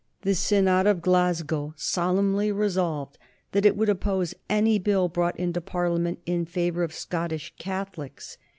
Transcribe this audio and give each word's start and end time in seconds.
The 0.23 0.33
Synod 0.33 0.87
of 0.87 1.03
Glasgow 1.03 1.75
solemnly 1.77 2.51
resolved 2.51 3.19
that 3.51 3.67
it 3.67 3.77
would 3.77 3.87
oppose 3.87 4.33
any 4.49 4.79
Bill 4.79 5.07
brought 5.07 5.37
into 5.39 5.61
Parliament 5.61 6.17
in 6.25 6.47
favor 6.47 6.81
of 6.81 6.91
Scottish 6.91 7.53
Catholics. 7.59 8.39